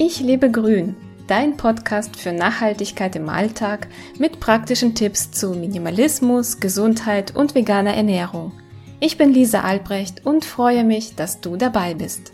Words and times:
Ich 0.00 0.20
lebe 0.20 0.48
grün, 0.48 0.94
dein 1.26 1.56
Podcast 1.56 2.14
für 2.14 2.30
Nachhaltigkeit 2.30 3.16
im 3.16 3.28
Alltag 3.28 3.88
mit 4.16 4.38
praktischen 4.38 4.94
Tipps 4.94 5.32
zu 5.32 5.50
Minimalismus, 5.54 6.60
Gesundheit 6.60 7.34
und 7.34 7.56
veganer 7.56 7.94
Ernährung. 7.94 8.52
Ich 9.00 9.18
bin 9.18 9.32
Lisa 9.32 9.62
Albrecht 9.62 10.24
und 10.24 10.44
freue 10.44 10.84
mich, 10.84 11.16
dass 11.16 11.40
du 11.40 11.56
dabei 11.56 11.94
bist. 11.94 12.32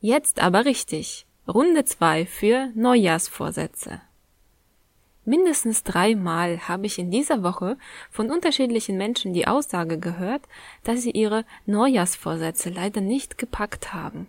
Jetzt 0.00 0.42
aber 0.42 0.66
richtig. 0.66 1.26
Runde 1.48 1.86
2 1.86 2.26
für 2.26 2.68
Neujahrsvorsätze. 2.74 4.02
Mindestens 5.24 5.82
dreimal 5.82 6.68
habe 6.68 6.84
ich 6.84 6.98
in 6.98 7.10
dieser 7.10 7.42
Woche 7.42 7.78
von 8.10 8.30
unterschiedlichen 8.30 8.98
Menschen 8.98 9.32
die 9.32 9.46
Aussage 9.46 9.98
gehört, 9.98 10.42
dass 10.84 11.00
sie 11.00 11.12
ihre 11.12 11.46
Neujahrsvorsätze 11.64 12.68
leider 12.68 13.00
nicht 13.00 13.38
gepackt 13.38 13.94
haben. 13.94 14.26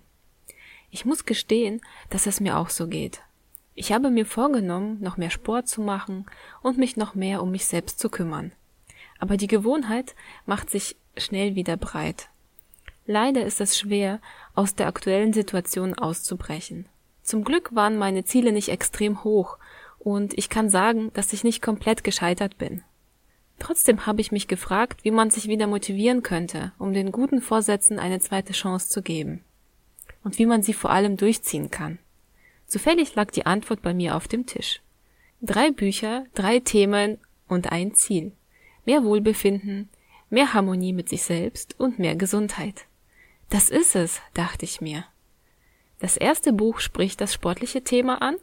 Ich 0.94 1.06
muss 1.06 1.26
gestehen, 1.26 1.82
dass 2.12 2.28
es 2.28 2.40
mir 2.40 2.56
auch 2.56 2.70
so 2.70 2.86
geht. 2.86 3.24
Ich 3.74 3.92
habe 3.92 4.12
mir 4.12 4.28
vorgenommen, 4.28 5.00
noch 5.02 5.18
mehr 5.18 5.32
Sport 5.32 5.68
zu 5.68 5.82
machen 5.82 6.28
und 6.62 6.78
mich 6.78 6.98
noch 6.98 7.16
mehr 7.16 7.42
um 7.42 7.50
mich 7.50 7.66
selbst 7.66 7.98
zu 7.98 8.10
kümmern. 8.10 8.52
Aber 9.18 9.36
die 9.36 9.48
Gewohnheit 9.48 10.14
macht 10.46 10.70
sich 10.70 10.96
schnell 11.18 11.56
wieder 11.56 11.78
breit. 11.78 12.30
Leider 13.08 13.44
ist 13.44 13.60
es 13.60 13.76
schwer, 13.76 14.20
aus 14.54 14.76
der 14.76 14.86
aktuellen 14.86 15.34
Situation 15.34 15.96
auszubrechen. 15.96 16.86
Zum 17.24 17.44
Glück 17.44 17.74
waren 17.74 17.98
meine 17.98 18.24
Ziele 18.24 18.52
nicht 18.52 18.70
extrem 18.70 19.24
hoch 19.24 19.58
und 19.98 20.38
ich 20.38 20.48
kann 20.48 20.70
sagen, 20.70 21.10
dass 21.14 21.34
ich 21.34 21.44
nicht 21.44 21.64
komplett 21.64 22.04
gescheitert 22.04 22.60
bin. 22.60 22.84
Trotzdem 23.58 24.06
habe 24.06 24.22
ich 24.22 24.32
mich 24.32 24.48
gefragt, 24.48 25.04
wie 25.04 25.12
man 25.12 25.32
sich 25.32 25.48
wieder 25.48 25.66
motivieren 25.66 26.22
könnte, 26.22 26.72
um 26.78 26.94
den 26.94 27.12
guten 27.12 27.42
Vorsätzen 27.42 27.98
eine 27.98 28.20
zweite 28.20 28.54
Chance 28.54 28.90
zu 28.90 29.02
geben 29.02 29.44
und 30.24 30.40
wie 30.40 30.46
man 30.46 30.64
sie 30.64 30.74
vor 30.74 30.92
allem 30.92 31.18
durchziehen 31.18 31.72
kann. 31.72 32.00
Zufällig 32.68 33.16
lag 33.16 33.32
die 33.32 33.46
Antwort 33.46 33.82
bei 33.82 33.94
mir 33.94 34.16
auf 34.16 34.28
dem 34.28 34.46
Tisch. 34.46 34.82
Drei 35.42 35.72
Bücher, 35.72 36.26
drei 36.34 36.60
Themen 36.60 37.18
und 37.48 37.72
ein 37.72 37.94
Ziel. 37.94 38.32
Mehr 38.86 39.04
Wohlbefinden, 39.04 39.90
mehr 40.30 40.54
Harmonie 40.54 40.94
mit 40.94 41.10
sich 41.10 41.24
selbst 41.24 41.80
und 41.80 42.00
mehr 42.00 42.16
Gesundheit. 42.16 42.86
Das 43.50 43.70
ist 43.70 43.96
es, 43.96 44.22
dachte 44.34 44.66
ich 44.66 44.82
mir. 44.82 45.06
Das 46.00 46.18
erste 46.18 46.52
Buch 46.52 46.80
spricht 46.80 47.22
das 47.22 47.34
sportliche 47.34 47.84
Thema 47.84 48.22
an, 48.22 48.36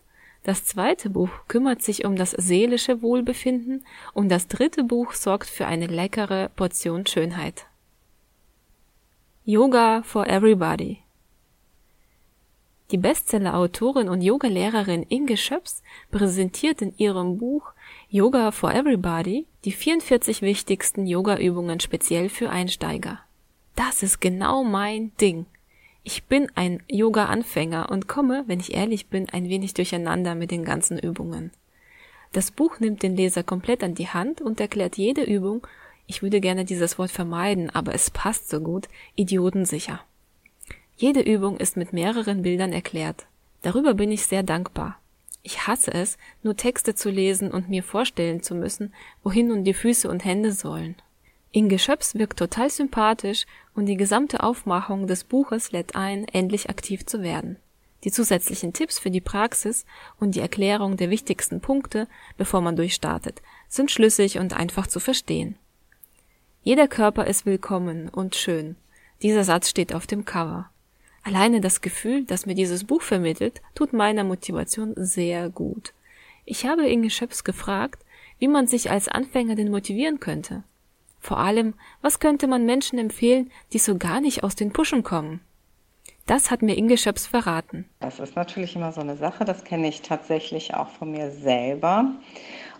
das 0.45 0.65
zweite 0.65 1.11
Buch 1.11 1.31
kümmert 1.49 1.83
sich 1.83 2.05
um 2.07 2.17
das 2.17 2.31
seelische 2.31 3.03
Wohlbefinden 3.03 3.85
und 4.15 4.31
das 4.31 4.49
dritte 4.49 4.85
Buch 4.85 5.13
sorgt 5.13 5.49
für 5.49 5.67
eine 5.67 5.87
leckere 5.87 6.49
Portion 6.57 7.07
Schönheit. 7.07 7.67
Yoga 9.45 10.03
for 10.03 10.27
Everybody 10.27 11.03
die 12.91 12.99
Bestseller-Autorin 12.99 14.09
und 14.09 14.23
Yogalehrerin 14.23 15.05
Inge 15.09 15.37
Schöps 15.37 15.83
präsentiert 16.11 16.83
in 16.83 16.95
ihrem 16.97 17.39
Buch 17.39 17.73
Yoga 18.09 18.51
for 18.51 18.75
Everybody 18.75 19.47
die 19.65 19.73
44 19.73 20.43
wichtigsten 20.43 21.07
Yoga-Übungen 21.07 21.81
speziell 21.81 22.29
für 22.29 22.51
Einsteiger. 22.51 23.21
Das 23.77 24.03
ist 24.03 24.21
genau 24.21 24.65
mein 24.65 25.13
Ding. 25.21 25.47
Ich 26.03 26.25
bin 26.25 26.51
ein 26.55 26.83
Yoga-Anfänger 26.89 27.91
und 27.91 28.09
komme, 28.09 28.45
wenn 28.47 28.61
ich 28.61 28.75
ehrlich 28.75 29.09
bin, 29.09 29.29
ein 29.29 29.49
wenig 29.49 29.75
durcheinander 29.75 30.35
mit 30.35 30.51
den 30.51 30.65
ganzen 30.65 30.99
Übungen. 30.99 31.53
Das 32.33 32.51
Buch 32.51 32.81
nimmt 32.81 33.03
den 33.03 33.17
Leser 33.17 33.43
komplett 33.43 33.83
an 33.83 33.95
die 33.95 34.09
Hand 34.09 34.41
und 34.41 34.61
erklärt 34.61 34.97
jede 34.97 35.23
Übung, 35.23 35.67
ich 36.07 36.23
würde 36.23 36.41
gerne 36.41 36.65
dieses 36.65 36.99
Wort 36.99 37.13
vermeiden, 37.13 37.71
aber 37.71 37.95
es 37.95 38.11
passt 38.11 38.49
so 38.49 38.61
gut, 38.61 38.89
idiotensicher. 39.15 40.01
Jede 41.01 41.21
Übung 41.23 41.57
ist 41.57 41.79
mit 41.79 41.95
mehreren 41.95 42.43
Bildern 42.43 42.75
erklärt. 42.75 43.25
Darüber 43.63 43.95
bin 43.95 44.13
ich 44.13 44.27
sehr 44.27 44.43
dankbar. 44.43 44.99
Ich 45.43 45.67
hasse 45.67 45.95
es, 45.95 46.19
nur 46.43 46.59
Texte 46.59 46.95
zu 46.95 47.09
lesen 47.09 47.51
und 47.51 47.71
mir 47.71 47.83
vorstellen 47.83 48.43
zu 48.43 48.55
müssen, 48.55 48.93
wohin 49.23 49.49
nun 49.49 49.65
die 49.65 49.73
Füße 49.73 50.11
und 50.11 50.27
Hände 50.27 50.53
sollen. 50.53 50.97
Inge 51.53 51.79
Schöps 51.79 52.17
wirkt 52.17 52.39
total 52.39 52.69
sympathisch 52.69 53.47
und 53.75 53.87
die 53.87 53.97
gesamte 53.97 54.43
Aufmachung 54.43 55.07
des 55.07 55.25
Buches 55.25 55.73
lädt 55.73 55.95
ein, 55.95 56.29
endlich 56.29 56.69
aktiv 56.69 57.07
zu 57.07 57.23
werden. 57.23 57.57
Die 58.05 58.13
zusätzlichen 58.13 58.75
Tipps 58.75 58.99
für 58.99 59.11
die 59.11 59.23
Praxis 59.23 59.87
und 60.19 60.35
die 60.35 60.41
Erklärung 60.41 60.99
der 60.99 61.09
wichtigsten 61.09 61.63
Punkte, 61.63 62.09
bevor 62.37 62.61
man 62.61 62.77
durchstartet, 62.77 63.41
sind 63.69 63.91
schlüssig 63.91 64.39
und 64.39 64.53
einfach 64.53 64.87
zu 64.87 65.01
verstehen. 65.01 65.57
Jeder 66.63 66.89
Körper 66.89 67.27
ist 67.27 67.47
willkommen 67.47 68.11
und 68.11 68.37
schön. 68.37 68.77
Dieser 69.23 69.45
Satz 69.45 69.71
steht 69.71 69.95
auf 69.95 70.07
dem 70.07 70.27
Cover. 70.27 70.69
Alleine 71.23 71.61
das 71.61 71.81
Gefühl, 71.81 72.25
das 72.25 72.47
mir 72.47 72.55
dieses 72.55 72.85
Buch 72.85 73.03
vermittelt, 73.03 73.61
tut 73.75 73.93
meiner 73.93 74.25
Motivation 74.25 74.95
sehr 74.97 75.51
gut. 75.51 75.93
Ich 76.45 76.67
habe 76.67 76.89
Inge 76.89 77.11
Schöps 77.11 77.45
gefragt, 77.45 78.05
wie 78.39 78.49
man 78.49 78.67
sich 78.67 78.91
als 78.91 79.09
Anfänger 79.09 79.55
denn 79.55 79.71
motivieren 79.71 80.19
könnte. 80.19 80.65
Vor 81.21 81.39
allem, 81.39 81.75
was 82.01 82.19
könnte 82.19 82.47
man 82.47 82.65
Menschen 82.65 82.99
empfehlen, 82.99 83.51
die 83.73 83.79
so 83.79 83.99
gar 83.99 84.21
nicht 84.21 84.43
aus 84.43 84.57
den 84.57 84.73
Puschen 84.73 85.03
kommen? 85.03 85.41
Das 86.27 86.51
hat 86.51 86.63
mir 86.63 86.77
Inge 86.77 86.97
Schöps 86.97 87.27
verraten. 87.27 87.89
Das 88.01 88.19
ist 88.19 88.37
natürlich 88.37 88.75
immer 88.75 88.93
so 88.93 89.01
eine 89.01 89.17
Sache, 89.17 89.45
das 89.45 89.65
kenne 89.65 89.89
ich 89.89 90.01
tatsächlich 90.01 90.75
auch 90.75 90.89
von 90.89 91.11
mir 91.11 91.31
selber. 91.31 92.15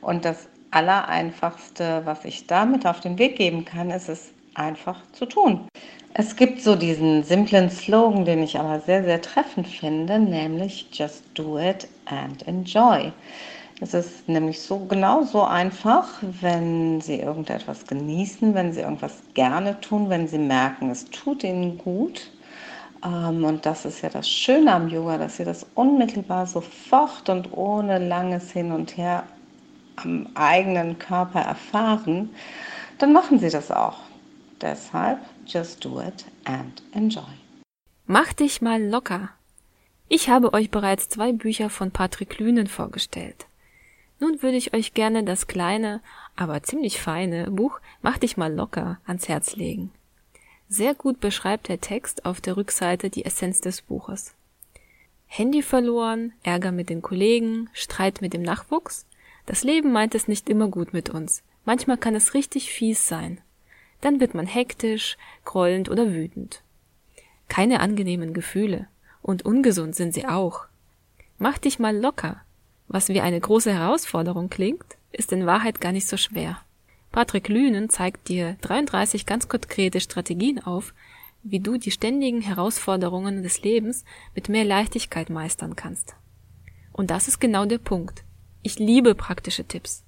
Und 0.01 0.25
das 0.25 0.49
Allereinfachste, 0.71 2.03
was 2.05 2.25
ich 2.25 2.47
damit 2.47 2.87
auf 2.87 3.01
den 3.01 3.19
Weg 3.19 3.37
geben 3.37 3.65
kann, 3.65 3.91
ist 3.91 4.09
es 4.09 4.33
einfach 4.55 5.01
zu 5.13 5.27
tun. 5.27 5.69
Es 6.15 6.35
gibt 6.35 6.61
so 6.61 6.75
diesen 6.75 7.23
simplen 7.23 7.71
Slogan, 7.71 8.25
den 8.25 8.43
ich 8.43 8.59
aber 8.59 8.81
sehr, 8.81 9.05
sehr 9.05 9.23
treffend 9.23 9.69
finde, 9.69 10.19
nämlich 10.19 10.89
Just 10.93 11.23
do 11.35 11.59
it 11.59 11.87
and 12.07 12.47
enjoy. 12.49 13.13
Es 13.81 13.95
ist 13.95 14.29
nämlich 14.29 14.61
so 14.61 14.81
genau 14.81 15.23
so 15.23 15.43
einfach, 15.43 16.09
wenn 16.21 17.01
Sie 17.01 17.21
irgendetwas 17.21 17.87
genießen, 17.87 18.55
wenn 18.55 18.73
Sie 18.73 18.81
irgendwas 18.81 19.23
gerne 19.33 19.81
tun, 19.81 20.11
wenn 20.11 20.29
Sie 20.29 20.39
merken, 20.39 20.91
es 20.91 21.07
tut 21.07 21.45
Ihnen 21.45 21.79
gut. 21.79 22.31
Ähm, 23.03 23.45
und 23.45 23.65
das 23.65 23.87
ist 23.87 24.03
ja 24.03 24.11
das 24.11 24.29
Schöne 24.29 24.75
am 24.75 24.89
Yoga, 24.89 25.17
dass 25.17 25.39
Sie 25.39 25.45
das 25.45 25.65
unmittelbar 25.75 26.47
sofort 26.47 27.29
und 27.31 27.53
ohne 27.57 27.99
langes 27.99 28.51
Hin 28.51 28.73
und 28.73 28.97
Her 28.99 29.25
am 29.97 30.29
eigenen 30.35 30.99
Körper 30.99 31.41
erfahren. 31.41 32.35
Dann 32.99 33.13
machen 33.15 33.39
Sie 33.39 33.49
das 33.49 33.71
auch. 33.71 34.10
Deshalb 34.61 35.21
just 35.47 35.83
do 35.83 36.01
it 36.01 36.25
and 36.45 36.83
enjoy. 36.93 37.33
Mach 38.07 38.33
dich 38.33 38.61
mal 38.61 38.83
locker. 38.83 39.31
Ich 40.09 40.29
habe 40.29 40.53
euch 40.53 40.71
bereits 40.71 41.09
zwei 41.09 41.33
Bücher 41.33 41.71
von 41.71 41.93
Patrick 41.93 42.39
Lünen 42.39 42.67
vorgestellt. 42.67 43.47
Nun 44.19 44.43
würde 44.43 44.57
ich 44.57 44.75
euch 44.75 44.93
gerne 44.93 45.25
das 45.25 45.47
kleine, 45.47 46.03
aber 46.37 46.63
ziemlich 46.63 47.01
feine 47.01 47.51
Buch 47.51 47.81
Mach 48.03 48.19
dich 48.19 48.37
mal 48.37 48.53
locker 48.53 48.99
ans 49.07 49.29
Herz 49.29 49.57
legen. 49.57 49.93
Sehr 50.69 50.95
gut 50.95 51.21
beschreibt 51.21 51.69
der 51.69 51.81
Text 51.81 52.27
auf 52.27 52.41
der 52.41 52.57
Rückseite 52.57 53.09
die 53.09 53.25
Essenz 53.25 53.61
des 53.61 53.83
Buches. 53.83 54.35
Handy 55.27 55.63
verloren, 55.63 56.33
Ärger 56.43 56.73
mit 56.73 56.91
den 56.91 57.03
Kollegen, 57.03 57.71
Streit 57.73 58.21
mit 58.21 58.35
dem 58.35 58.43
Nachwuchs? 58.43 59.07
Das 59.47 59.65
Leben 59.65 59.93
meint 59.93 60.15
es 60.15 60.29
nicht 60.29 60.49
immer 60.51 60.69
gut 60.69 60.93
mit 60.93 61.09
uns. 61.09 61.43
Manchmal 61.65 61.97
kann 61.97 62.15
es 62.15 62.35
richtig 62.35 62.71
fies 62.71 63.07
sein 63.07 63.41
dann 64.01 64.21
wird 64.21 64.35
man 64.35 64.47
hektisch, 64.47 65.17
grollend 65.45 65.89
oder 65.89 66.13
wütend. 66.13 66.63
Keine 67.49 67.81
angenehmen 67.81 68.33
Gefühle, 68.33 68.87
und 69.23 69.45
ungesund 69.45 69.95
sind 69.95 70.15
sie 70.15 70.27
auch. 70.27 70.67
Mach 71.39 71.59
dich 71.59 71.79
mal 71.79 71.97
locker. 71.97 72.41
Was 72.89 73.09
wie 73.09 73.21
eine 73.21 73.41
große 73.41 73.73
Herausforderung 73.73 74.51
klingt, 74.51 74.97
ist 75.13 75.33
in 75.33 75.47
Wahrheit 75.47 75.81
gar 75.81 75.93
nicht 75.93 76.09
so 76.09 76.17
schwer. 76.17 76.61
Patrick 77.13 77.49
Lünen 77.49 77.89
zeigt 77.91 78.29
dir 78.29 78.57
33 78.61 79.27
ganz 79.27 79.49
konkrete 79.49 80.01
Strategien 80.01 80.63
auf, 80.63 80.95
wie 81.43 81.61
du 81.61 81.77
die 81.77 81.91
ständigen 81.91 82.41
Herausforderungen 82.41 83.43
des 83.43 83.63
Lebens 83.63 84.05
mit 84.35 84.49
mehr 84.49 84.65
Leichtigkeit 84.65 85.31
meistern 85.31 85.77
kannst. 85.77 86.15
Und 86.93 87.11
das 87.11 87.29
ist 87.29 87.41
genau 87.41 87.65
der 87.65 87.79
Punkt. 87.79 88.25
Ich 88.63 88.79
liebe 88.79 89.15
praktische 89.15 89.65
Tipps. 89.65 90.05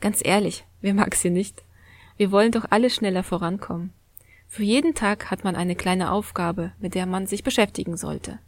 Ganz 0.00 0.20
ehrlich, 0.22 0.64
wer 0.80 0.94
mag 0.94 1.14
sie 1.14 1.30
nicht? 1.30 1.64
Wir 2.16 2.30
wollen 2.30 2.52
doch 2.52 2.66
alle 2.70 2.90
schneller 2.90 3.22
vorankommen. 3.22 3.92
Für 4.46 4.62
jeden 4.62 4.94
Tag 4.94 5.30
hat 5.30 5.42
man 5.42 5.56
eine 5.56 5.74
kleine 5.74 6.12
Aufgabe, 6.12 6.72
mit 6.78 6.94
der 6.94 7.06
man 7.06 7.26
sich 7.26 7.42
beschäftigen 7.42 7.96
sollte. 7.96 8.38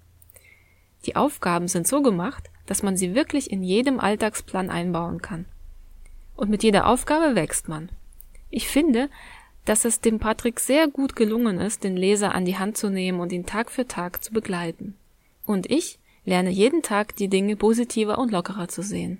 Die 1.05 1.17
Aufgaben 1.17 1.69
sind 1.69 1.87
so 1.87 2.03
gemacht, 2.03 2.51
dass 2.67 2.83
man 2.83 2.97
sie 2.97 3.15
wirklich 3.15 3.51
in 3.51 3.63
jedem 3.63 4.01
Alltagsplan 4.01 4.71
einbauen 4.71 5.23
kann. 5.23 5.47
Und 6.37 6.51
mit 6.51 6.63
jeder 6.63 6.87
Aufgabe 6.87 7.35
wächst 7.35 7.69
man. 7.69 7.89
Ich 8.51 8.69
finde, 8.69 9.09
dass 9.65 9.85
es 9.85 10.01
dem 10.01 10.19
Patrick 10.19 10.61
sehr 10.61 10.87
gut 10.87 11.17
gelungen 11.17 11.59
ist, 11.59 11.83
den 11.83 11.97
Leser 11.97 12.35
an 12.35 12.45
die 12.45 12.59
Hand 12.59 12.77
zu 12.77 12.89
nehmen 12.89 13.21
und 13.21 13.33
ihn 13.33 13.47
Tag 13.47 13.71
für 13.71 13.89
Tag 13.89 14.23
zu 14.23 14.33
begleiten. 14.33 14.95
Und 15.45 15.71
ich 15.71 15.99
lerne 16.25 16.51
jeden 16.51 16.83
Tag 16.83 17.17
die 17.17 17.29
Dinge 17.29 17.57
positiver 17.57 18.19
und 18.19 18.31
lockerer 18.31 18.69
zu 18.69 18.83
sehen. 18.83 19.19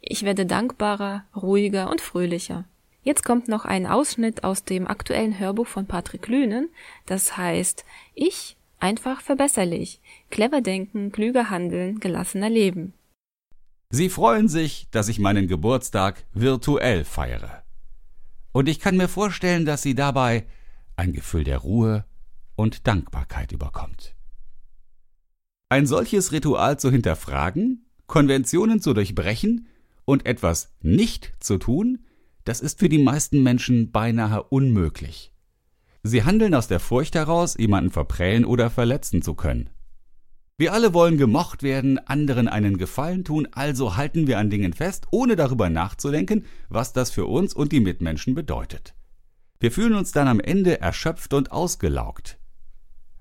Ich 0.00 0.24
werde 0.24 0.46
dankbarer, 0.46 1.24
ruhiger 1.34 1.90
und 1.90 2.00
fröhlicher. 2.00 2.64
Jetzt 3.02 3.24
kommt 3.24 3.48
noch 3.48 3.64
ein 3.64 3.86
Ausschnitt 3.86 4.44
aus 4.44 4.64
dem 4.64 4.86
aktuellen 4.86 5.38
Hörbuch 5.38 5.66
von 5.66 5.86
Patrick 5.86 6.28
Lünen, 6.28 6.68
das 7.06 7.36
heißt 7.36 7.84
Ich 8.14 8.58
Einfach 8.80 9.20
verbesserlich. 9.20 10.00
Clever 10.30 10.60
denken, 10.60 11.10
klüger 11.10 11.50
handeln, 11.50 11.98
gelassener 11.98 12.48
leben. 12.48 12.94
Sie 13.90 14.08
freuen 14.08 14.48
sich, 14.48 14.88
dass 14.90 15.08
ich 15.08 15.18
meinen 15.18 15.48
Geburtstag 15.48 16.24
virtuell 16.32 17.04
feiere. 17.04 17.64
Und 18.52 18.68
ich 18.68 18.78
kann 18.78 18.96
mir 18.96 19.08
vorstellen, 19.08 19.64
dass 19.64 19.82
Sie 19.82 19.94
dabei 19.94 20.46
ein 20.96 21.12
Gefühl 21.12 21.44
der 21.44 21.58
Ruhe 21.58 22.04
und 22.54 22.86
Dankbarkeit 22.86 23.52
überkommt. 23.52 24.14
Ein 25.70 25.86
solches 25.86 26.32
Ritual 26.32 26.78
zu 26.78 26.90
hinterfragen, 26.90 27.86
Konventionen 28.06 28.80
zu 28.80 28.94
durchbrechen 28.94 29.68
und 30.04 30.24
etwas 30.24 30.72
nicht 30.80 31.32
zu 31.40 31.58
tun, 31.58 32.04
das 32.48 32.60
ist 32.60 32.78
für 32.78 32.88
die 32.88 32.98
meisten 32.98 33.42
Menschen 33.42 33.90
beinahe 33.90 34.42
unmöglich. 34.42 35.34
Sie 36.02 36.24
handeln 36.24 36.54
aus 36.54 36.66
der 36.66 36.80
Furcht 36.80 37.14
heraus, 37.14 37.56
jemanden 37.58 37.90
verprellen 37.90 38.46
oder 38.46 38.70
verletzen 38.70 39.20
zu 39.20 39.34
können. 39.34 39.68
Wir 40.56 40.72
alle 40.72 40.94
wollen 40.94 41.18
gemocht 41.18 41.62
werden, 41.62 41.98
anderen 41.98 42.48
einen 42.48 42.78
Gefallen 42.78 43.24
tun, 43.24 43.48
also 43.52 43.96
halten 43.96 44.26
wir 44.26 44.38
an 44.38 44.48
Dingen 44.48 44.72
fest, 44.72 45.08
ohne 45.10 45.36
darüber 45.36 45.68
nachzudenken, 45.68 46.46
was 46.70 46.94
das 46.94 47.10
für 47.10 47.26
uns 47.26 47.52
und 47.52 47.70
die 47.70 47.80
Mitmenschen 47.80 48.34
bedeutet. 48.34 48.94
Wir 49.60 49.70
fühlen 49.70 49.92
uns 49.92 50.12
dann 50.12 50.26
am 50.26 50.40
Ende 50.40 50.80
erschöpft 50.80 51.34
und 51.34 51.52
ausgelaugt. 51.52 52.38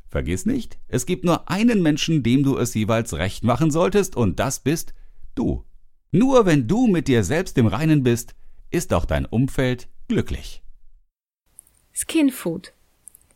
Vergiss 0.08 0.46
nicht, 0.46 0.80
es 0.88 1.06
gibt 1.06 1.26
nur 1.26 1.50
einen 1.50 1.82
Menschen, 1.82 2.24
dem 2.24 2.44
du 2.44 2.58
es 2.58 2.74
jeweils 2.74 3.14
recht 3.14 3.44
machen 3.44 3.72
solltest, 3.72 4.16
und 4.16 4.40
das 4.40 4.62
bist 4.62 4.94
du. 5.36 5.66
Nur 6.14 6.46
wenn 6.46 6.70
du 6.70 6.88
mit 6.88 7.10
dir 7.10 7.26
selbst 7.26 7.58
im 7.58 7.68
Reinen 7.68 8.04
bist, 8.04 8.34
ist 8.70 8.94
auch 8.94 9.06
dein 9.06 9.26
Umfeld 9.26 9.88
glücklich. 10.08 10.62
Skin 11.94 12.32
Food. 12.32 12.74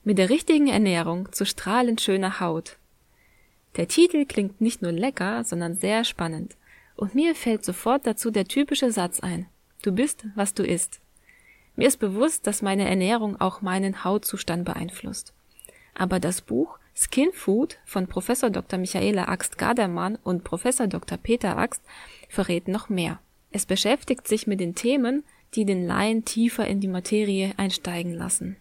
Mit 0.04 0.18
der 0.18 0.30
richtigen 0.30 0.68
Ernährung 0.68 1.32
zu 1.32 1.46
strahlend 1.46 2.02
schöner 2.02 2.40
Haut. 2.40 2.78
Der 3.78 3.88
Titel 3.88 4.26
klingt 4.26 4.62
nicht 4.62 4.82
nur 4.82 4.92
lecker, 4.92 5.44
sondern 5.44 5.76
sehr 5.76 6.04
spannend. 6.04 6.58
Und 6.96 7.16
mir 7.16 7.36
fällt 7.36 7.64
sofort 7.64 8.06
dazu 8.06 8.32
der 8.32 8.46
typische 8.46 8.92
Satz 8.92 9.20
ein. 9.20 9.48
Du 9.82 9.92
bist, 9.92 10.26
was 10.36 10.54
du 10.54 10.64
isst. 10.64 11.02
Mir 11.76 11.88
ist 11.88 11.98
bewusst, 11.98 12.46
dass 12.46 12.62
meine 12.62 12.88
Ernährung 12.88 13.40
auch 13.40 13.62
meinen 13.62 14.04
Hautzustand 14.04 14.66
beeinflusst. 14.66 15.34
Aber 15.96 16.20
das 16.20 16.42
Buch 16.42 16.78
Skin 16.94 17.32
Food 17.34 17.80
von 17.86 18.08
Professor 18.08 18.50
Dr. 18.50 18.78
Michaela 18.78 19.28
Axt-Gadermann 19.30 20.18
und 20.24 20.44
Professor 20.44 20.88
Dr. 20.88 21.18
Peter 21.18 21.58
Axt 21.58 21.82
verrät 22.28 22.68
noch 22.68 22.90
mehr. 22.90 23.20
Es 23.52 23.66
beschäftigt 23.66 24.28
sich 24.28 24.48
mit 24.48 24.60
den 24.60 24.76
Themen, 24.76 25.24
die 25.54 25.66
den 25.66 25.86
Laien 25.86 26.24
tiefer 26.24 26.68
in 26.68 26.80
die 26.80 26.88
Materie 26.88 27.54
einsteigen 27.58 28.14
lassen. 28.14 28.56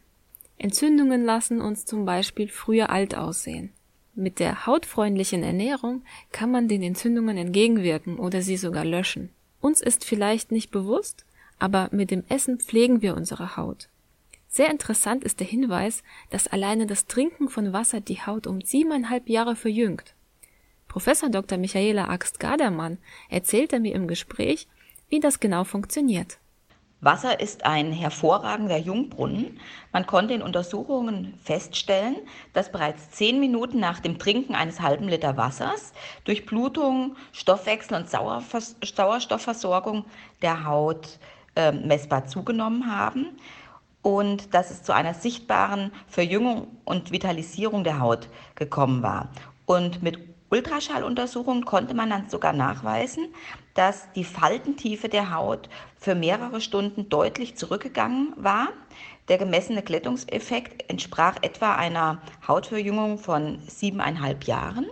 Entzündungen 0.58 1.24
lassen 1.24 1.60
uns 1.60 1.84
zum 1.84 2.04
Beispiel 2.04 2.48
früher 2.48 2.90
alt 2.90 3.14
aussehen. 3.14 3.72
Mit 4.14 4.40
der 4.40 4.66
hautfreundlichen 4.66 5.42
Ernährung 5.42 6.02
kann 6.32 6.50
man 6.50 6.68
den 6.68 6.82
Entzündungen 6.82 7.36
entgegenwirken 7.36 8.18
oder 8.18 8.42
sie 8.42 8.56
sogar 8.56 8.84
löschen. 8.84 9.30
Uns 9.60 9.80
ist 9.80 10.04
vielleicht 10.04 10.50
nicht 10.50 10.70
bewusst, 10.70 11.24
aber 11.58 11.88
mit 11.92 12.10
dem 12.10 12.24
Essen 12.28 12.58
pflegen 12.58 13.02
wir 13.02 13.16
unsere 13.16 13.56
Haut. 13.56 13.88
Sehr 14.48 14.70
interessant 14.70 15.22
ist 15.22 15.38
der 15.38 15.46
Hinweis, 15.46 16.02
dass 16.30 16.48
alleine 16.48 16.86
das 16.86 17.06
Trinken 17.06 17.48
von 17.48 17.72
Wasser 17.72 18.00
die 18.00 18.20
Haut 18.20 18.48
um 18.48 18.60
siebeneinhalb 18.60 19.28
Jahre 19.28 19.54
verjüngt. 19.54 20.14
Professor 20.88 21.28
Dr. 21.28 21.56
Michaela 21.56 22.08
Axt-Gadermann 22.08 22.98
erzählte 23.28 23.78
mir 23.78 23.94
im 23.94 24.08
Gespräch, 24.08 24.66
wie 25.10 25.20
das 25.20 25.40
genau 25.40 25.64
funktioniert. 25.64 26.38
Wasser 27.02 27.40
ist 27.40 27.64
ein 27.64 27.92
hervorragender 27.92 28.76
Jungbrunnen. 28.76 29.58
Man 29.90 30.06
konnte 30.06 30.34
in 30.34 30.42
Untersuchungen 30.42 31.34
feststellen, 31.42 32.16
dass 32.52 32.70
bereits 32.70 33.10
zehn 33.10 33.40
Minuten 33.40 33.80
nach 33.80 34.00
dem 34.00 34.18
Trinken 34.18 34.54
eines 34.54 34.80
halben 34.80 35.08
Liter 35.08 35.36
Wassers 35.36 35.92
Durchblutung, 36.24 37.16
Stoffwechsel 37.32 37.96
und 37.96 38.10
Sauerstoffversorgung 38.10 40.04
der 40.42 40.66
Haut 40.66 41.18
äh, 41.56 41.72
messbar 41.72 42.26
zugenommen 42.26 42.94
haben 42.94 43.28
und 44.02 44.52
dass 44.54 44.70
es 44.70 44.82
zu 44.82 44.92
einer 44.92 45.14
sichtbaren 45.14 45.92
Verjüngung 46.06 46.68
und 46.84 47.12
Vitalisierung 47.12 47.82
der 47.82 48.00
Haut 48.00 48.28
gekommen 48.56 49.02
war. 49.02 49.30
Und 49.64 50.02
mit 50.02 50.29
Ultraschalluntersuchungen 50.50 51.64
konnte 51.64 51.94
man 51.94 52.10
dann 52.10 52.28
sogar 52.28 52.52
nachweisen, 52.52 53.28
dass 53.74 54.12
die 54.12 54.24
Faltentiefe 54.24 55.08
der 55.08 55.32
Haut 55.34 55.68
für 55.96 56.14
mehrere 56.14 56.60
Stunden 56.60 57.08
deutlich 57.08 57.56
zurückgegangen 57.56 58.32
war. 58.36 58.68
Der 59.28 59.38
gemessene 59.38 59.82
Glättungseffekt 59.82 60.90
entsprach 60.90 61.36
etwa 61.42 61.76
einer 61.76 62.20
Hautverjüngung 62.48 63.18
von 63.18 63.60
siebeneinhalb 63.68 64.44
Jahren. 64.44 64.86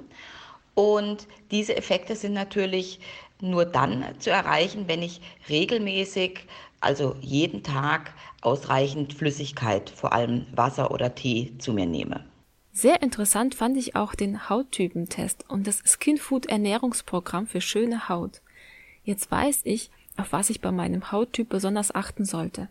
Und 0.75 1.27
diese 1.51 1.77
Effekte 1.77 2.15
sind 2.15 2.35
natürlich 2.35 3.01
nur 3.41 3.65
dann 3.65 4.05
zu 4.21 4.31
erreichen, 4.31 4.85
wenn 4.87 5.03
ich 5.03 5.21
regelmäßig, 5.49 6.47
also 6.81 7.17
jeden 7.21 7.65
Tag, 7.65 8.13
ausreichend 8.43 9.13
Flüssigkeit, 9.13 9.91
vor 9.91 10.13
allem 10.13 10.47
Wasser 10.55 10.93
oder 10.93 11.17
Tee, 11.17 11.53
zu 11.59 11.73
mir 11.73 11.87
nehme. 11.87 12.25
Sehr 12.81 13.03
interessant 13.03 13.57
fand 13.57 13.77
ich 13.77 13.97
auch 13.97 14.15
den 14.15 14.49
Hauttypentest 14.49 15.47
und 15.51 15.67
das 15.67 15.83
Skinfood 15.85 16.47
Ernährungsprogramm 16.47 17.49
für 17.49 17.61
schöne 17.61 18.09
Haut. 18.09 18.41
Jetzt 19.03 19.33
weiß 19.33 19.63
ich, 19.65 19.91
auf 20.17 20.31
was 20.31 20.49
ich 20.49 20.61
bei 20.61 20.71
meinem 20.71 21.11
Hauttyp 21.11 21.49
besonders 21.49 21.93
achten 21.93 22.25
sollte. 22.25 22.69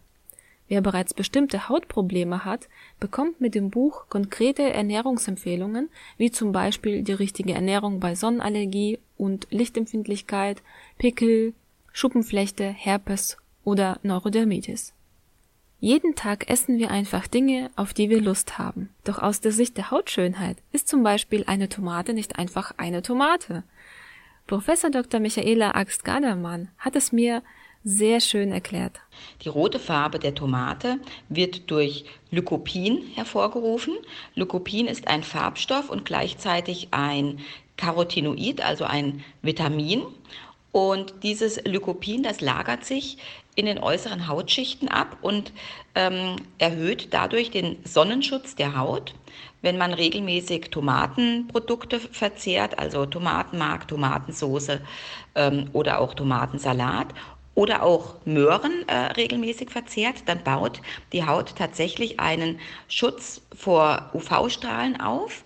Wer 0.70 0.80
bereits 0.80 1.14
bestimmte 1.14 1.68
Hautprobleme 1.68 2.46
hat, 2.46 2.70
bekommt 3.02 3.42
mit 3.42 3.54
dem 3.54 3.70
Buch 3.70 4.06
konkrete 4.08 4.72
Ernährungsempfehlungen, 4.72 5.90
wie 6.16 6.32
zum 6.32 6.54
Beispiel 6.54 7.04
die 7.04 7.12
richtige 7.12 7.52
Ernährung 7.52 8.00
bei 8.00 8.16
Sonnenallergie 8.16 9.00
und 9.18 9.48
Lichtempfindlichkeit, 9.50 10.64
Pickel, 10.98 11.54
Schuppenflechte, 11.92 12.70
Herpes 12.70 13.36
oder 13.66 14.00
Neurodermitis. 14.04 14.94
Jeden 15.80 16.16
Tag 16.16 16.50
essen 16.50 16.80
wir 16.80 16.90
einfach 16.90 17.28
Dinge, 17.28 17.70
auf 17.76 17.94
die 17.94 18.10
wir 18.10 18.20
Lust 18.20 18.58
haben. 18.58 18.90
Doch 19.04 19.20
aus 19.20 19.42
der 19.42 19.52
Sicht 19.52 19.78
der 19.78 19.92
Hautschönheit 19.92 20.58
ist 20.72 20.88
zum 20.88 21.04
Beispiel 21.04 21.44
eine 21.46 21.70
Tomate 21.70 22.14
nicht 22.14 22.40
einfach 22.40 22.74
eine 22.78 23.04
Tomate. 23.04 23.64
Professor 24.48 24.90
Dr. 24.90 25.20
Michaela 25.20 25.76
Axt-Gadermann 25.76 26.70
hat 26.80 26.96
es 26.96 27.12
mir 27.12 27.44
sehr 27.84 28.22
schön 28.22 28.52
erklärt. 28.52 29.00
Die 29.44 29.50
rote 29.50 29.78
Farbe 29.78 30.18
der 30.18 30.34
Tomate 30.34 31.00
wird 31.30 31.70
durch 31.70 32.06
Lycopin 32.32 33.04
hervorgerufen. 33.14 33.94
Lycopin 34.34 34.88
ist 34.88 35.08
ein 35.08 35.22
Farbstoff 35.22 35.92
und 35.92 36.06
gleichzeitig 36.06 36.88
ein 36.90 37.40
Carotinoid, 37.78 38.62
also 38.62 38.84
ein 38.84 39.24
Vitamin. 39.44 40.02
Und 40.72 41.14
dieses 41.22 41.64
Lycopin, 41.66 42.24
das 42.24 42.42
lagert 42.42 42.84
sich 42.84 43.20
in 43.58 43.66
den 43.66 43.80
äußeren 43.80 44.28
Hautschichten 44.28 44.88
ab 44.88 45.18
und 45.22 45.52
ähm, 45.96 46.36
erhöht 46.60 47.12
dadurch 47.12 47.50
den 47.50 47.78
Sonnenschutz 47.84 48.56
der 48.56 48.78
Haut. 48.78 49.16
Wenn 49.64 49.80
man 49.80 49.96
regelmäßig 49.96 50.70
Tomatenprodukte 50.70 52.00
verzehrt, 52.00 52.78
also 52.78 53.08
Tomatenmark, 53.08 53.88
Tomatensauce 53.88 54.78
ähm, 55.34 55.72
oder 55.74 56.00
auch 56.00 56.14
Tomatensalat 56.14 57.08
oder 57.56 57.82
auch 57.82 58.24
Möhren 58.26 58.88
äh, 58.88 58.96
regelmäßig 59.14 59.72
verzehrt, 59.72 60.18
dann 60.28 60.44
baut 60.44 60.80
die 61.12 61.26
Haut 61.26 61.56
tatsächlich 61.56 62.20
einen 62.20 62.60
Schutz 62.88 63.42
vor 63.56 64.12
UV-Strahlen 64.14 65.02
auf 65.02 65.44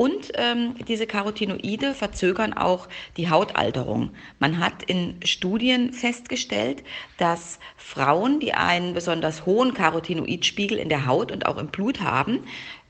und 0.00 0.32
ähm, 0.36 0.76
diese 0.88 1.06
Carotinoide 1.06 1.92
verzögern 1.92 2.54
auch 2.54 2.88
die 3.18 3.28
Hautalterung. 3.28 4.12
Man 4.38 4.58
hat 4.58 4.82
in 4.82 5.16
Studien 5.26 5.92
festgestellt, 5.92 6.82
dass 7.18 7.58
Frauen, 7.76 8.40
die 8.40 8.54
einen 8.54 8.94
besonders 8.94 9.44
hohen 9.44 9.74
Carotinoidspiegel 9.74 10.78
in 10.78 10.88
der 10.88 11.04
Haut 11.04 11.30
und 11.30 11.44
auch 11.44 11.58
im 11.58 11.66
Blut 11.66 12.00
haben, 12.00 12.44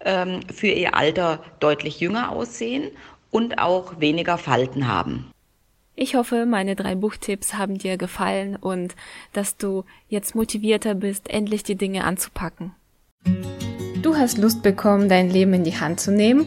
ähm, 0.05 0.43
für 0.55 0.69
ihr 0.69 0.95
Alter 0.95 1.43
deutlich 1.59 1.99
jünger 1.99 2.31
aussehen 2.31 2.93
und 3.33 3.59
auch 3.59 3.99
weniger 3.99 4.39
Falten 4.39 4.87
haben. 4.87 5.33
Ich 5.97 6.15
hoffe, 6.15 6.47
meine 6.47 6.77
drei 6.77 6.95
Buchtipps 6.95 7.55
haben 7.55 7.77
dir 7.77 7.97
gefallen 7.97 8.55
und 8.55 8.95
dass 9.33 9.57
du 9.57 9.85
jetzt 10.07 10.37
motivierter 10.37 10.95
bist, 10.95 11.29
endlich 11.29 11.65
die 11.65 11.75
Dinge 11.75 12.05
anzupacken. 12.05 12.73
Du 14.01 14.15
hast 14.15 14.39
Lust 14.39 14.63
bekommen, 14.63 15.09
dein 15.09 15.29
Leben 15.29 15.55
in 15.55 15.65
die 15.65 15.77
Hand 15.77 15.99
zu 15.99 16.13
nehmen? 16.13 16.47